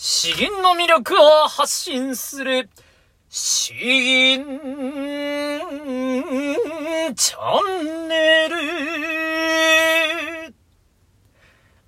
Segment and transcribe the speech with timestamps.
[0.00, 2.70] 詩吟の魅力を発信する、
[3.28, 4.44] 詩吟
[7.16, 8.54] チャンネル。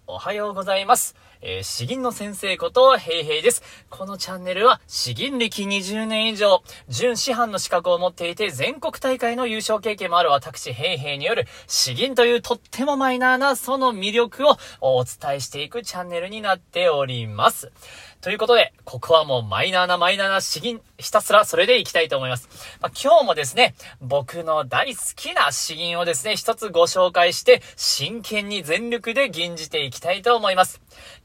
[0.08, 1.16] おはようございます。
[1.40, 3.62] えー、詩吟の先生こと、へいへいです。
[3.88, 17.72] このチャンネルは、詩吟歴20年以上、準師範の資格を持っていて、全国大会の優勝経験もある私、へいへいによる、詩吟というとってもマイナーな、その魅力をお伝えしていくチャンネルになっております。
[18.20, 22.50] ということで、ここはもうマイナーなマイナーな詩吟、ひたすらそれでいきたいと思います。
[22.82, 30.82] まあ、今日もですね、僕の大好きな詩吟をですね、一つご紹介して、真剣に全力で吟じていきたいたいと思います。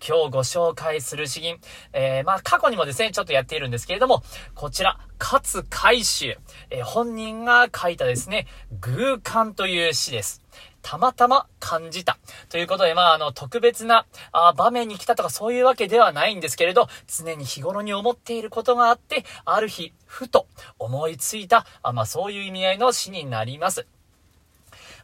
[0.08, 1.58] 今日ご紹介する詩吟、
[1.92, 4.22] えー、まあ、過去にもですね、ちょっとやっているんですけれども、
[4.54, 6.38] こちら、勝海舟、
[6.70, 8.46] えー、本人が書いたですね、
[8.80, 10.44] 偶感という詩です。
[10.84, 12.20] たまたま感じた。
[12.50, 20.46] ということで、まあ、あの、特別な、あ場面に来たとかそういうわけではないんですけれど、常に日頃に思っていることがあって、ある日、ふと
[20.78, 23.88] 思いついた、あまあ、そういう意味合いの詩になります。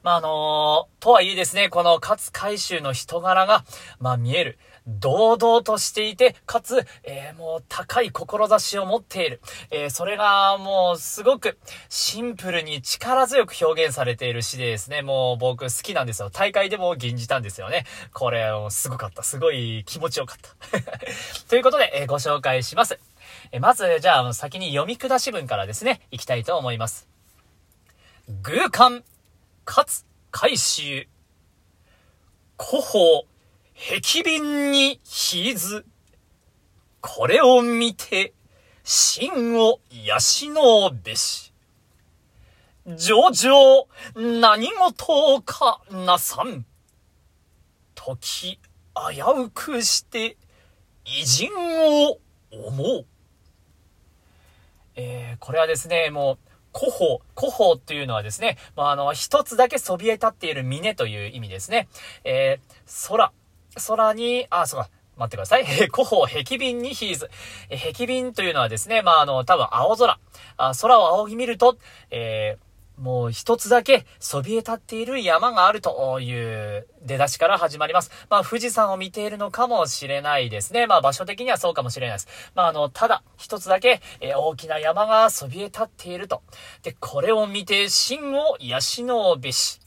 [0.03, 3.63] まあ、あのー、とはいえですね、この勝海舟の人柄が、
[3.99, 4.57] まあ、見える。
[4.87, 9.39] 堂々としていて、かつ、えー、もう高い志を持っている。
[9.69, 16.31] えー、それがもうすごくシンプルに力強く表現されている詩でですね、もう僕好きなんですよ。
[16.31, 17.85] 大会でも吟じたんですよね。
[18.11, 19.21] これ、すごかった。
[19.21, 20.49] すごい気持ちよかった。
[21.47, 22.99] ということで、えー、ご紹介します。
[23.51, 27.07] えまず、じゃあ先に読み下し文からですね、行きたいと思います。
[28.43, 29.03] 偶感、
[29.73, 31.07] かつ、回収。
[32.59, 33.25] 古法、
[33.73, 34.99] 壁瓶に
[35.33, 35.85] 引ず。
[36.99, 38.33] これを見て、
[38.83, 41.53] 心を養うべし。
[42.85, 43.85] 上々、
[44.41, 46.65] 何事かなさん。
[47.95, 48.59] 時、
[48.93, 50.35] 危うくして、
[51.05, 52.19] 偉人を
[52.51, 53.05] 思う。
[54.95, 61.87] えー、これはですね、もう、古法、古法っていうのはですね、まあ、あの、一つだけそびえ立っている峰という意味ですね。
[62.23, 63.31] えー、空、
[63.87, 64.89] 空に、あ、そうか。
[65.17, 65.65] 待ってください。
[65.67, 67.29] え 古法壁瓶にヒーズ。
[67.69, 70.19] え壁瓶というのはですね、まあ、あの、多分青空。
[70.57, 71.77] あ空を仰ぎ見ると、
[72.09, 72.70] えー
[73.01, 78.11] もう一つだけそびえ立っている山があるという出だしから始まります。
[78.29, 80.85] まあ富士山を見ているのかもしれないですね。
[80.85, 82.27] まあ場所的にはそうかもしれないです。
[82.53, 86.43] まああの、ただ一つだけ、えー、大きな山がそびえ立っていると。
[86.83, 89.79] で、これを見て真を養うべし。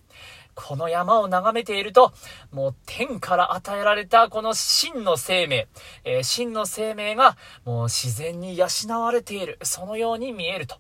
[0.57, 2.13] この山を眺めていると、
[2.51, 5.69] もう天から与えられたこの真の生命、
[6.03, 8.67] えー、真の生命がもう自然に養
[9.01, 10.79] われている、そのように見えると。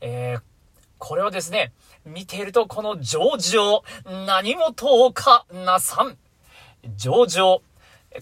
[0.00, 0.40] えー、
[0.98, 1.72] これはですね、
[2.04, 3.82] 見ているとこの上場、
[4.26, 6.16] 何事かなさん。
[6.96, 7.62] 上場。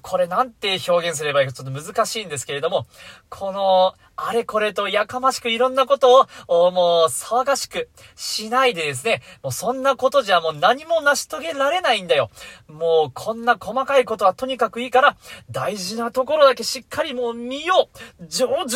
[0.03, 2.87] これなんて表現すればいいかちょっと難しいんですけれども、
[3.29, 12.31] この、あれこれとやかましくいろんなことを、もう騒がしくしないでですね、もうそんなことじゃもう何も成し遂げられないんだよ。
[12.69, 15.17] もうこんな細かいことはとにかくいいから、
[15.51, 17.89] 大事なところだけしっかりもう見よ
[18.21, 18.67] う上々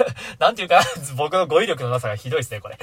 [0.38, 0.80] なんていうか、
[1.16, 2.78] 僕の語彙力のなさがひどいですね、これ。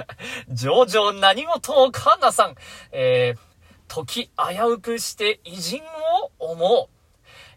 [0.50, 2.56] 上々何事をかんなさん、
[2.92, 3.40] えー、
[3.88, 6.97] 時危うくして偉人を思う。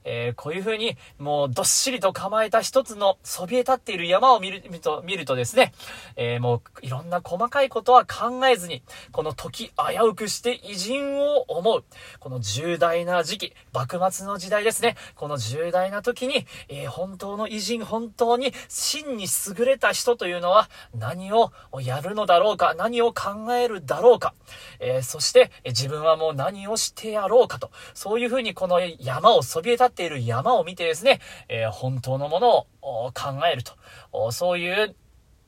[0.03, 5.73] えー、こういう風に、もうどっしりと構えた一つのそびえ立っている山を見る、見と、見るとですね、
[6.15, 9.73] えー、もういろんな細かいことは考えずに、この時危
[10.07, 11.83] うくして偉人を思う。
[12.19, 14.95] この重大な時期、幕末の時代ですね。
[15.15, 19.25] この重大な時に、えー、本当の偉人、本当に真に
[19.57, 21.51] 優れた人というのは何を
[21.81, 24.33] やるのだろうか、何を考えるだろうか、
[24.79, 34.95] え、そして、自分はもう何をしてやろうかと、そういう風にこの山をそびえ立っている山を見てですね、えー、本当のものを考えると、そういう、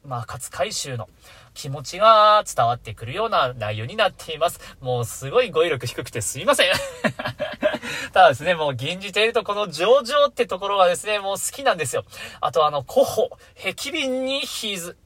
[0.05, 1.07] まあ、勝海舟の
[1.53, 4.59] 気持ちが伝わってくるような内容になっています。
[4.81, 6.67] もうすごい語彙力低くてすいません。
[8.11, 12.05] ただですね、もう現じているとこの上々ってところがですね、もう好きなんですよ。
[12.41, 14.97] あとあの、古法、壁瓶にヒーズ。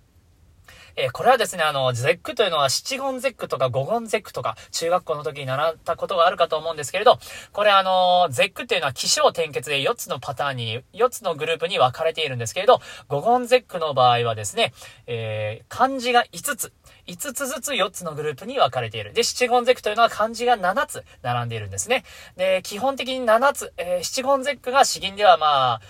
[0.99, 7.19] えー、これはですね、あの、ゼックというのは七言ゼックとか五言ゼックとか、中学校の時に習ったことがあるかと思うんですけれど、
[7.53, 14.73] これあの、ゼックっていうのは起承転結で4つのパターンに、4つのグループに分かれているんですけれど、五言ゼックの場合はですね、
[15.05, 16.73] えー、漢字が5つ。
[17.07, 19.13] 5つずつ4つのグループに分かれている。
[19.13, 22.03] で、七言ゼクというのは漢字が7つ並んでいるんですね。
[22.35, 25.81] で、基本的に7つ、えー、七言ゼックが詩吟ではまあ、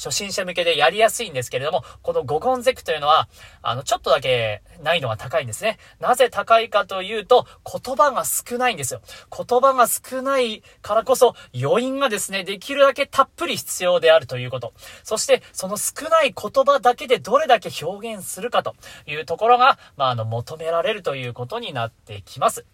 [0.00, 3.28] 初心者向けでやりやすいんですけれども、この五言ゼクというのは、
[3.60, 5.78] あの、ちょっとだけ難易度が高いんですね。
[6.00, 9.02] なぜ高いかというと、言葉が少ないんですよ。
[9.30, 14.72] 言葉が少ないからこそ、余韻がですね、できるだけたっぷり必要であるということ。
[15.04, 18.74] そして、その少ない言葉だけでどれだけ表現するかと
[19.06, 22.66] いうところが、まあ、あの、求められるということになってきます。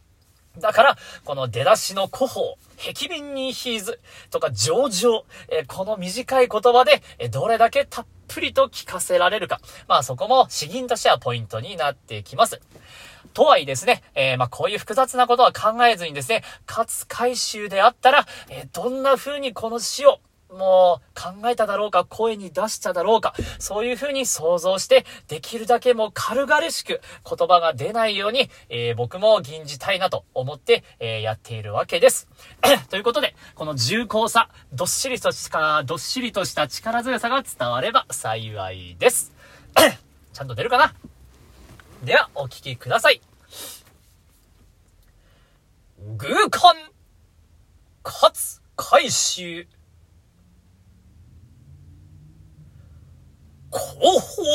[0.58, 4.00] だから、この出だしの古法、壁瓶にヒーズ
[4.31, 9.61] とか上々、えこの短い言葉で、えどれだけたっぷりと聞かせられるか。
[9.87, 12.61] まあそこも詩吟としてはポイントになってきます。
[13.34, 20.20] とはいえですね、えー、まあこういう複雑なことは考えずにですね、勝海舟であったら、えー、どんな風にこの詩を
[20.56, 32.29] もう考えただろうか、声に出しただろうか、そういう風に想像して、できるだけもう軽々しく言葉が出ないように、えー、僕も吟じたいなと思って、えー、やっているわけです。
[32.91, 39.32] ということで、この重厚さ、どっしりとした、どっしりとした力強さが伝われば幸いです。
[40.32, 40.94] ちゃんと出るかな？
[42.05, 43.20] では、お聴きください。
[46.19, 46.75] 偶感、
[48.03, 49.67] かつ、回収。
[54.08, 54.47] おほー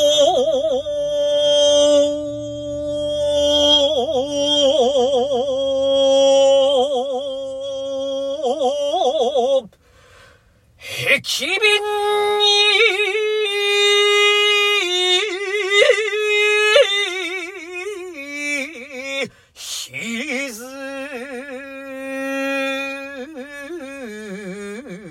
[11.22, 11.82] 壁便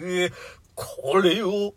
[0.08, 0.30] に
[0.74, 1.76] これを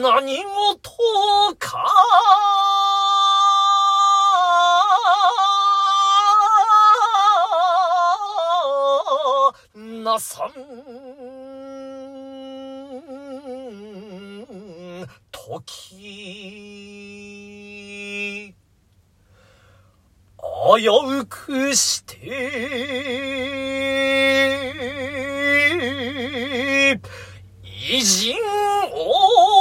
[0.02, 2.09] 何事か。
[10.20, 10.52] さん
[15.32, 16.40] 時
[20.78, 20.88] 危
[21.20, 22.18] うくして
[27.64, 28.36] 偉人
[28.94, 29.59] を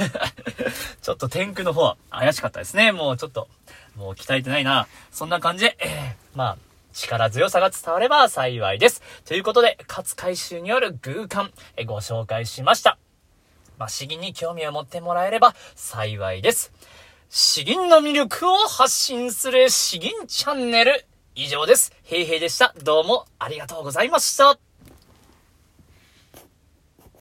[1.02, 2.92] ちょっと天空の方は怪しかったですね。
[2.92, 3.48] もうちょっと、
[3.96, 4.86] もう鍛えてないな。
[5.10, 6.56] そんな感じで、えー、まあ、
[6.92, 9.02] 力強さが伝われば幸いです。
[9.24, 12.98] ということで、勝海舟による偶感、えご紹介しました。
[13.78, 16.72] まあ、詩吟に興味を持ってもらえれば幸いです。
[17.30, 21.92] 詩吟の魅力を発信する詩吟チャンネル、以上です。
[22.02, 22.74] 平平でした。
[22.82, 24.69] どうもありがとうございました。